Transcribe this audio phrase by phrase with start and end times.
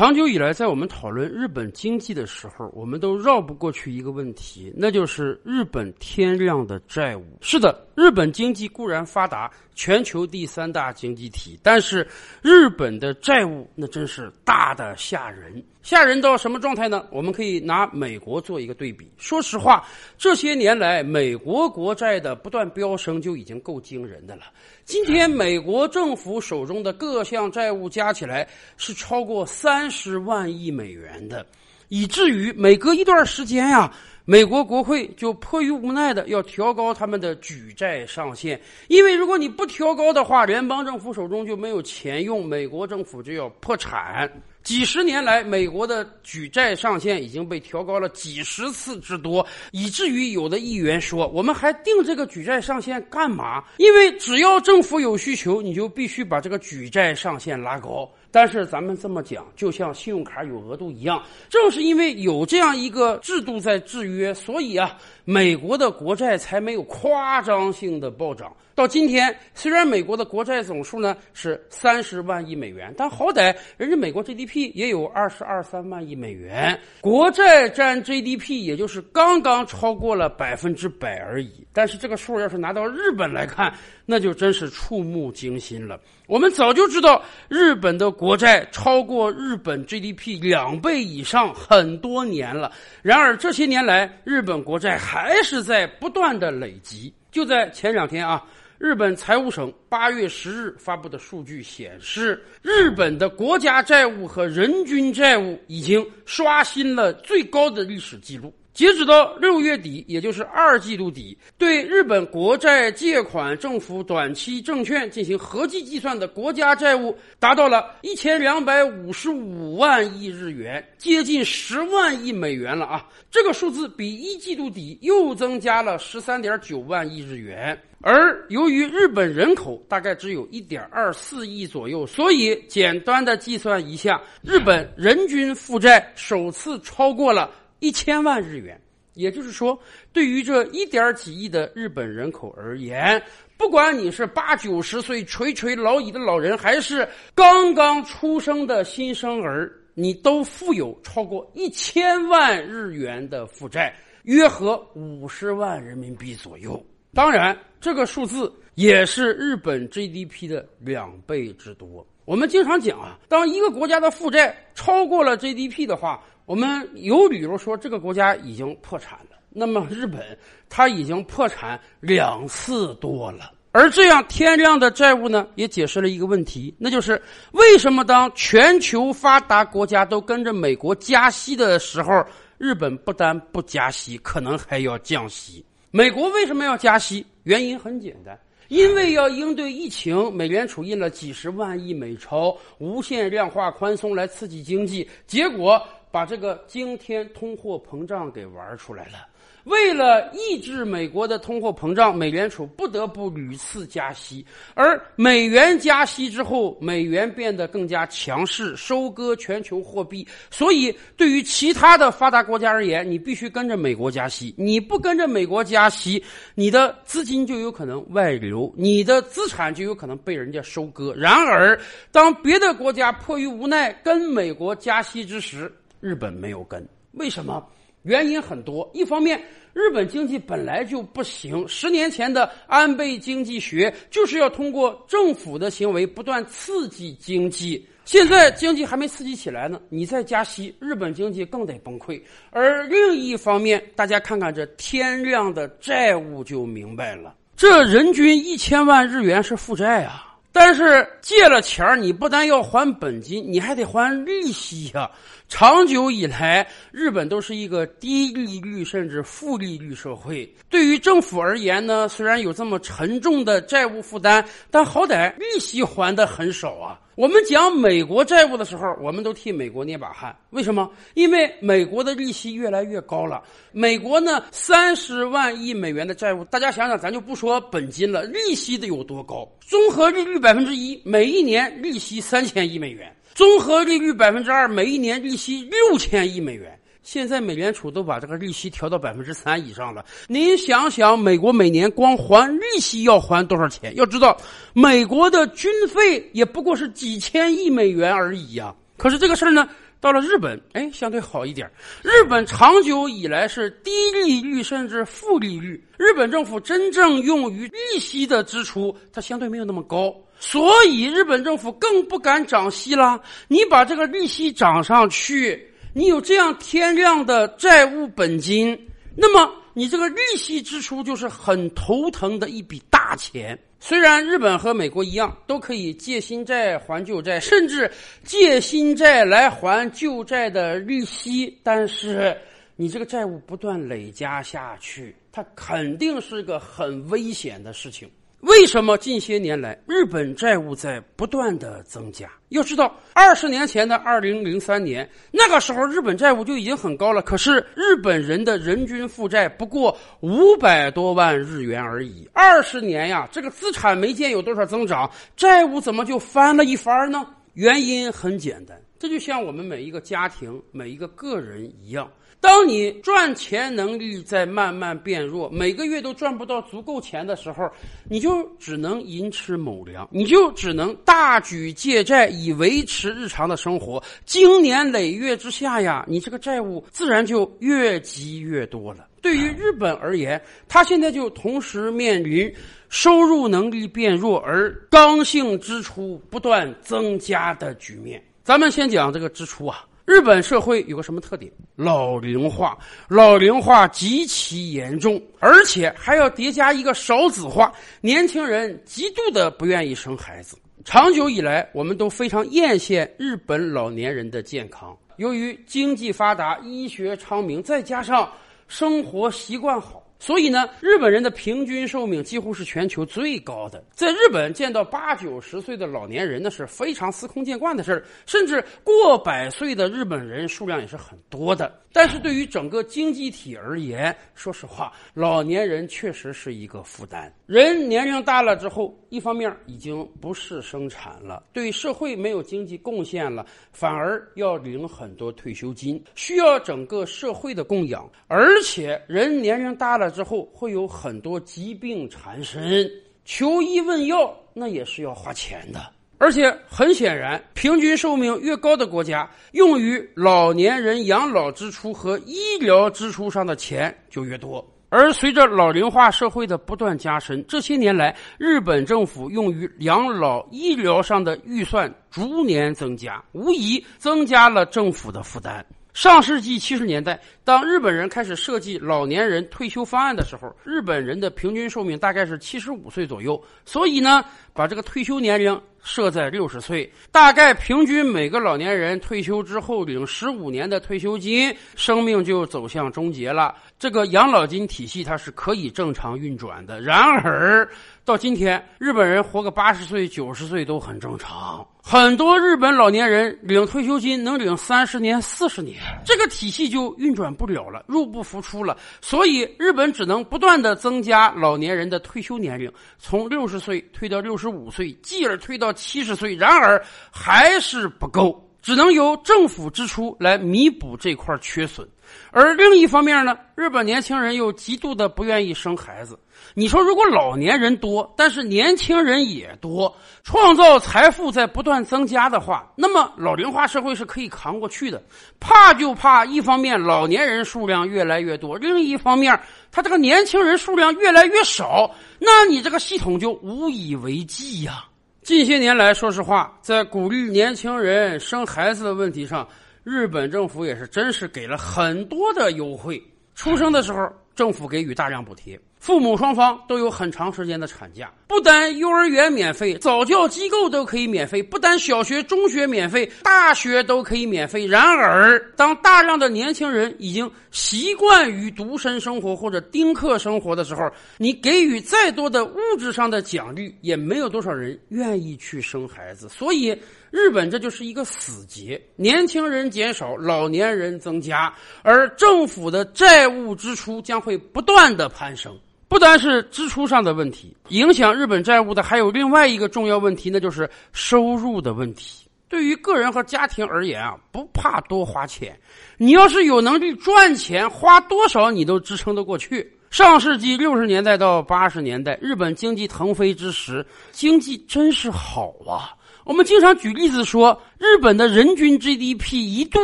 [0.00, 7.22] 长久以来，在我们讨论日本经济的时候，我们都绕不过去一个问题，那就是日本天量的债务。
[7.42, 12.08] 是的，日本经济固然发达，全球第三大经济体，但是
[12.40, 15.62] 日本的债务那真是大的吓人。
[15.82, 17.06] 吓人到什么状态呢？
[17.10, 19.10] 我们可以拿美国做一个对比。
[19.16, 19.82] 说实话，
[20.18, 24.42] 这些年来美国国债的不断飙升就已经够惊人的了。
[24.84, 28.46] 今天美国政府手中的各项债务加起来
[28.76, 31.44] 是超过三十万亿美元的，
[31.88, 33.92] 以至于每隔一段时间呀，
[34.24, 44.30] 美国国会就迫于无奈的要调高他们的举债上限，因为如果你不调高的话，联邦政府手中就没有钱用，美国政府就要破产。
[44.62, 53.64] 几十年来，美国的举债上限已经被调高了几十次之多，以至于有的议员说：“我们还定这个举债上限干嘛？
[53.78, 68.54] 因为只要政府有需求，你就必须把这个举债上限拉高。”但是咱们这么讲，就像信用卡有额度一样，正是因为有这样一个制度在制约，所以啊，美国的国债才没有夸张性的暴涨。
[68.80, 81.66] 到今天，虽然美国的国债总数呢是三十万亿美元，但好歹人家美国 GDP 也有二十二三万亿美元，国债占 GDP 也就是刚刚超过了百分之百而已。
[81.74, 83.70] 但是这个数要是拿到日本来看，
[84.06, 86.00] 那就真是触目惊心了。
[86.26, 97.12] 我们早就知道日本的国债超过日本 GDP 两倍以上很多年了，然而这些年来，日本国债还是在不断的累积。
[97.30, 98.42] 就在前两天啊，
[98.80, 108.50] 日本财务省八月十日发布的数据显示，日本的国家债务和人均债务已经刷新了最高的历史记录。
[108.72, 123.06] 截止到六月底，也就是二季度底，对日本国债借款、政府短期证券进行合计计算的国家债务达到了一千两百五十五万亿日元，接近十万亿美元了啊！
[123.30, 127.78] 这个数字比一季度底又增加了十三点九万亿日元。
[128.02, 137.50] 而由于日本人口大概只有一点二四亿左右，所以简单的计算一下，日本人均负债首次超过了。
[137.80, 138.78] 一千万日元，
[139.14, 139.78] 也就是说，
[140.12, 143.22] 对于这一点几亿的日本人口而言，
[143.56, 153.94] 不管你是八九十岁垂垂老矣的老人，还是刚刚出生的新生儿，你都负有超过一千万日元的负债，
[154.24, 156.82] 约合五十万人民币左右。
[157.14, 162.06] 当然，这个数字也是日本 GDP 的两倍之多。
[162.24, 166.22] 我们经常讲啊，当一个国家的负债超过了 GDP 的话。
[166.46, 169.38] 我们有理由说这个国家已经破产了。
[169.50, 170.36] 那么日本，
[170.68, 173.52] 它已经破产两次多了。
[173.70, 177.22] 而这样天量的债务呢，也解释了一个问题，那就是
[177.52, 182.26] 为什么当全球发达国家都跟着美国加息的时候，
[182.58, 185.64] 日本不但不加息，可能还要降息。
[185.90, 187.24] 美国为什么要加息？
[187.42, 195.82] 原因很简单，因为要应对疫情，美联储印了几十万亿美钞，无限量化宽松来刺激经济，结果。
[196.12, 199.28] 把这个惊天通货膨胀给玩出来了。
[199.64, 204.44] 为了抑制美国的通货膨胀，美联储不得不屡次加息。
[204.74, 210.26] 而美元加息之后，美元变得更加强势，收割全球货币。
[210.50, 214.54] 所以，对于其他的发达国家而言，你必须跟着美国加息。
[214.56, 216.22] 你不跟着美国加息，
[216.54, 221.14] 你的资金就有可能外流，你的资产就有可能被人家收割。
[221.14, 221.78] 然而，
[222.10, 227.62] 当别的国家迫于无奈跟美国加息之时，日本没有跟，为什么？
[228.02, 228.88] 原因很多。
[228.94, 229.40] 一方面，
[229.72, 231.66] 日本经济本来就不行。
[231.68, 237.86] 十年前的安倍经济学就是要通过政府的行为不断刺激经济。
[238.04, 242.20] 现在经济还没刺激起来呢，你再加息，日本经济更得崩溃。
[242.50, 247.34] 而另一方面，大家看看这天量的债务就明白了。
[247.56, 250.29] 这人均一千万日元是负债啊！
[250.52, 255.10] 但是借了钱儿，你不但要还本金，你还得还利息呀。
[255.48, 260.48] 长久以来，日本都是一个低利率甚至负利率社会。
[260.68, 266.89] 对于政府而言呢，虽然有这么沉重的债务负担，但好歹利息还的很少啊。
[267.20, 270.34] 我们讲美国债务的时候，我们都替美国捏把汗。
[270.52, 270.90] 为什么？
[271.12, 273.42] 因为美国的利息越来越高了。
[273.72, 279.46] 美国呢，三十万亿美元的债务，大家想想，咱就不说本金了，利息得有多高？
[279.60, 286.79] 综合利率百分之一，每一年利息三千亿美元；综合利率百分之二，每一年利息六千亿美元。
[287.02, 290.04] 现在美联储都把这个利息调到百分之三以上了。
[290.28, 293.94] 您想想，美国每年光还利息要还多少钱？
[293.96, 294.36] 要知道，
[294.74, 298.74] 美国的军费也不过是几千亿美元而已呀。
[298.96, 299.66] 可是这个事儿呢，
[299.98, 301.70] 到了日本，哎，相对好一点。
[302.02, 313.18] 日本长久以来是低利率甚至负利率，日本政府真正用于利息的支出，它相对没有那么高，所以日本政府更不敢涨息啦。
[313.48, 318.78] 你把这个利息涨上去，你有这样天量的债务本金，
[319.16, 323.58] 那么你这个利息支出就是很头疼的一笔大钱。
[323.80, 327.90] 虽然日本和美国一样，都可以借新债还旧债，甚至
[328.22, 332.36] 借新债来还旧债的利息，但是
[332.76, 338.08] 你这个债务不断累加下去，它肯定是个很危险的事情。
[338.40, 342.26] 为什么近些年来日本债务在不断的增加？
[342.48, 347.20] 要知道，二十年前的二零零三年，那个时候日本债务就已经很高了。
[347.20, 352.26] 可是日本人的人均负债不过五百多万日元而已。
[352.32, 357.26] 二十年呀，这个资产没见有多少增长，债务怎么就翻了一番呢？
[357.52, 362.10] 原因很简单，这就像我们每一个家庭、每一个个人一样。
[362.40, 367.70] 当你赚钱能力在慢慢变弱，每个月都赚不到足够钱的时候，
[368.08, 374.02] 你就只能寅吃卯粮，你就只能大举借债以维持日常的生活。
[374.24, 379.06] 经年累月之下呀，你这个债务自然就越积越多了。
[379.20, 382.50] 对于日本而言，他现在就同时面临
[382.88, 388.22] 收入能力变弱而刚性支出不断增加的局面。
[388.42, 389.84] 咱们先讲这个支出啊。
[390.10, 391.52] 日本社会有个什么特点？
[391.76, 392.76] 老龄化，
[393.06, 400.58] 老龄化极其严重，而且还要叠加一个少子化，年轻人极度的不愿意生孩子。
[400.84, 404.98] 长久以来，我们都非常艳羡日本老年人的健康。
[405.16, 408.28] 由于经济发达、医学昌明，再加上
[408.66, 410.02] 生活习惯好。
[410.20, 413.82] 所以呢，日本人的平均寿命几乎是全球最高的。
[413.90, 418.04] 在日本见到八九十岁的老年人，那是非常司空见惯的事儿。
[418.26, 421.80] 甚至过百岁的日本人数量也是很多的。
[421.92, 427.34] 但是对于整个经济体而言，说实话，老年人确实是一个负担。
[427.46, 438.08] 人年龄大了之后，一方面已经不是生产了，对社会没有经济贡献了，反而要领很多退休金，需要整个社会的供养。
[438.28, 440.09] 而且人年龄大了。
[440.10, 442.90] 之后会有很多疾病缠身，
[443.24, 445.80] 求医问药那也是要花钱的，
[446.18, 454.66] 而且很显然，平均寿命越高的国家，用于老年人养老支出和医疗支出上的钱就越多。
[454.92, 465.64] 而随着老龄化社会的不断加深，这些年来，日本政府用于养老医疗上的预算逐年增加，无疑增加了政府的负担。
[465.92, 473.42] 上世纪七十年代，当日本人开始设计老年人退休方案的时候，日本人的平均寿命大概是七十五岁左右。
[473.64, 483.54] 所以呢，把这个退休年龄设在六十岁，大概平均每个老年人退休之后领十五年的退休金，生命就走向终结了。
[483.78, 486.80] 这个养老金体系它是可以正常运转的。
[486.80, 487.68] 然而，
[488.04, 491.66] 到今天，日本人活个八十岁、九十岁都很正常。
[491.82, 498.76] 很多日本老年人领退休金能领三十年、四十年，这个体系就运转不了了，入不敷出了。
[499.00, 506.34] 所以，日本只能不断的增加老年人的退休年龄，从六十岁推到六十五岁，继而推到七十岁。
[506.34, 511.88] 然而，还是不够，只能由政府支出来弥补这块缺损。
[512.32, 516.18] 而另一方面呢，日本年轻人又极度的不愿意生孩子。
[516.54, 525.00] 你说，如果老年人多，但是年轻人也多，创造财富在不断增加的话，那么老龄化社会是可以扛过去的。
[525.38, 529.38] 怕就怕一方面老年人数量越来越多，另一方面
[529.70, 534.84] 他这个年轻人数量越来越少，那你这个系统就无以为继呀。
[535.30, 539.46] 近些年来说实话，在鼓励年轻人生孩子的问题上，
[539.84, 543.00] 日本政府也是真是给了很多的优惠。
[543.36, 545.56] 出生的时候，政府给予大量补贴。
[545.80, 554.66] 父母双方都有很长时间的产假，不单幼儿园免费，早教机构都可以免费；不单小学、中学免费，大学都可以免费。
[554.66, 560.82] 然而，当大量的年轻人已经习惯于独身生活或者丁克生活的时候，
[561.16, 566.28] 你给予再多的物质上的奖励，也没有多少人愿意去生孩子。
[566.28, 566.78] 所以，
[567.10, 571.50] 日本这就是一个死结：年轻人减少，老年人增加，
[571.82, 575.58] 而政府的债务支出将会不断的攀升。
[575.90, 582.28] 不单是支出上的问题，影响日本债务的还有另外一个重要问题，那就是收入的问题。
[582.48, 585.58] 对于个人和家庭而言啊，不怕多花钱，
[585.98, 589.68] 你要是有能力赚钱，花多少你都支撑得过去。
[589.90, 595.90] 上世纪六十年代到八十年代，日本经济腾飞之时，经济真是好啊。
[596.24, 599.80] 我们经常举例子说，日本的人均 GDP 一度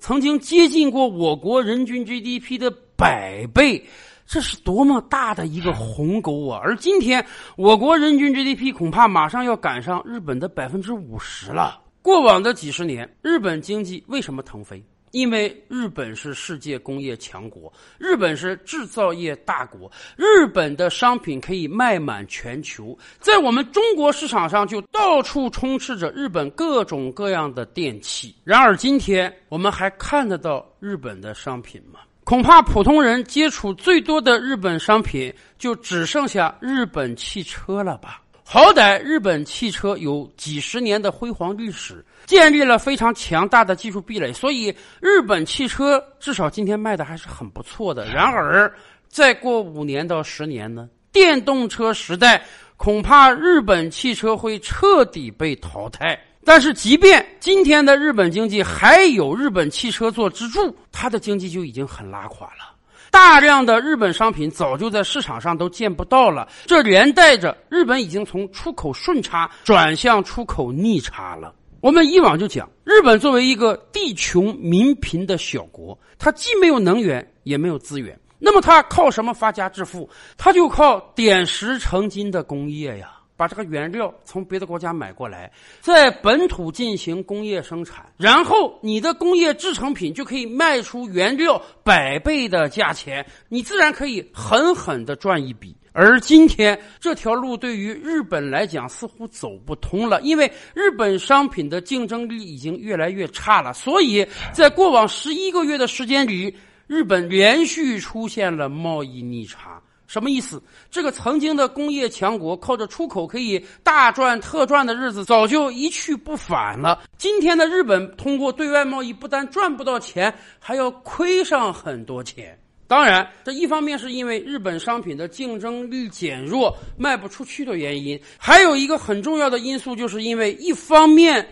[0.00, 3.80] 曾经接近过我国人均 GDP 的百倍，
[4.28, 6.60] 这是多么大的一个鸿沟啊！
[6.62, 7.24] 而今天，
[7.56, 11.80] 我国人均 GDP 恐怕马上要赶上日本的百分之五十了。
[12.02, 14.84] 过往的几十年，日本经济为什么腾飞？
[15.12, 28.36] 因为日本是世界工业强国，日本是制造业大国，日本的商品可以卖满全球，在我们中国市场上就到处充斥着日本各种各样的电器。
[28.44, 32.00] 然而今天我们还看得到日本的商品吗？
[32.28, 38.20] 恐怕普通人接触最多的日本商品就只剩下日本汽车了吧。
[38.44, 44.66] 好歹日本汽车有几十年的辉煌历史，建立了非常强大的技术壁垒，所以
[45.00, 48.04] 日本汽车至少今天卖的还是很不错的。
[48.12, 48.70] 然而，
[49.08, 50.86] 再过五年到十年呢？
[51.10, 52.44] 电动车时代
[52.76, 56.20] 恐怕日本汽车会彻底被淘汰。
[56.48, 62.74] 但是，即便今天的日本经济还有日本汽车做支柱，它的经济就已经很拉垮了。
[63.10, 71.54] 大量的日本商品早就在市场上都见不到了，这连带着日本已经从出口顺差转向出口逆差了。
[71.82, 80.08] 我们以往就讲，日本作为一个地穷民贫的小国，它既没有能源，也没有资源，那么它靠什么发家致富？
[80.38, 83.17] 它就靠点石成金的工业呀。
[83.38, 85.48] 把这个原料从别的国家买过来，
[85.80, 95.76] 在本土进行工业生产，然后你的工业制成品就可以卖出原料百倍的价钱，你自然可以狠狠的赚一笔。
[95.92, 106.52] 而今天这条路对于日本来讲似乎走不通了，因为日本商品的竞争力已经越来越差了，所以在过往十一个月的时间里，
[106.88, 109.80] 日本连续出现了贸易逆差。
[110.08, 110.60] 什么意思？
[110.90, 117.00] 这个曾经的工业强国，靠着出口可以大赚特赚的日子，早就一去不返了。
[117.18, 122.58] 今天的日本通过对外贸易，不但赚不到钱，还要亏上很多钱。
[122.86, 131.46] 当然，这一方面是因为日本商品的竞争力减弱，卖不出去的原因；还有一个很重要的因素，就是因为一方面。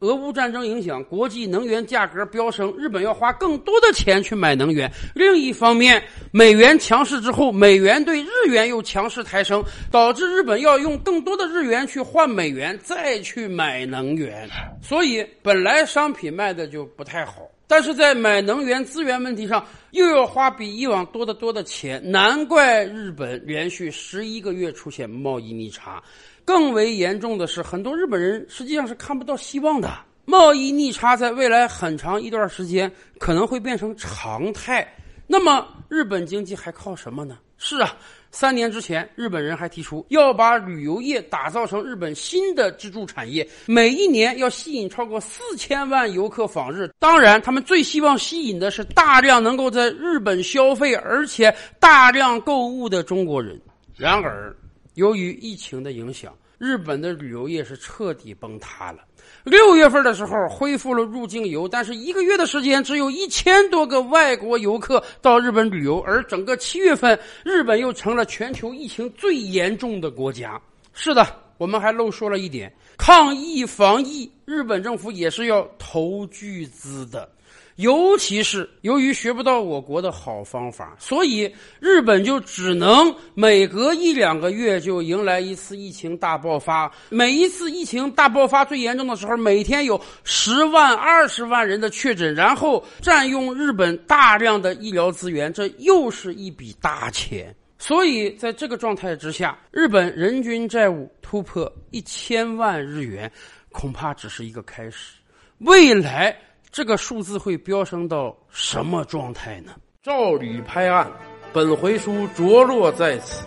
[0.00, 4.92] 俄乌战争影响国际能源价格飙升，日本要花更多的钱去买能源。
[5.14, 14.46] 另一方面，美元强势之后，美元对日元又强势抬升，导致日本要用更多的日元去换美元，再去买能源。
[14.82, 26.02] 所以，本来商品卖的就不太好，但是在买能源资源问题上又要花比以往多得多的钱，难怪日本连续十一个月出现贸易逆差。
[26.44, 29.92] 更为严重的是，很多日本人实际上是看不到希望的。
[30.24, 34.86] 贸易逆差在未来很长一段时间可能会变成常态。
[35.26, 37.38] 那么，日本经济还靠什么呢？
[37.58, 37.96] 是啊，
[38.30, 46.90] 三年之前，日本人还提出要把旅游业打造成日本新的支柱产业，每一年要吸引超过四千万游客访日。
[46.98, 53.58] 当然，他们最希望吸引的是大量能够在日本消费而且大量购物的中国人。
[53.94, 54.54] 然而，
[54.94, 58.98] 由于疫情的影响，日本的旅游业是彻底崩塌了。
[59.44, 66.00] 六月份的时候恢复了入境游，但是一个月的时间，只有一千多个外国游客到日本旅游。
[66.00, 70.60] 而整个七月份，日本又成了全球疫情最严重的国家。
[70.92, 71.26] 是的，
[71.58, 77.28] 我们还漏说了一点：抗疫防疫，日本政府也是要投巨资的。
[77.76, 86.90] 尤其是由于学不到我国的好方法，所以日本就只能每隔一两个月就迎来一次疫情大爆发。
[87.10, 97.54] 每一次疫情大爆发最严重的时候，每天有十万、二十万人的确诊，然后占用日本大量的医疗资源，这又是一笔大钱。
[97.78, 103.30] 所以在这个状态之下，日本人均债务突破一千万日元，
[103.70, 105.16] 恐怕只是一个开始。
[105.58, 106.34] 未来。
[106.76, 109.72] 这个数字会飙升到什么状态呢？
[110.02, 111.10] 照吕拍案，
[111.50, 113.46] 本回书着落在此。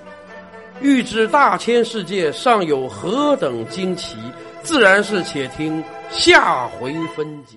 [0.82, 4.18] 欲知大千世界尚有何等惊奇，
[4.64, 7.56] 自然是且听下回分解。